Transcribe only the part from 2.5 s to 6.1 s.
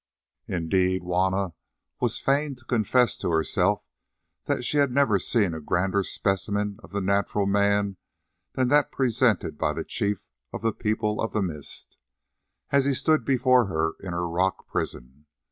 to confess to herself that she had never seen a grander